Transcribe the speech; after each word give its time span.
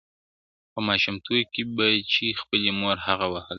پۀ 0.71 0.79
ماسومتوب 0.87 1.39
كې 1.53 1.63
بۀ 1.75 1.87
چي 2.11 2.25
خپلې 2.41 2.71
مور 2.79 2.97
هغه 3.07 3.27
وهله. 3.33 3.49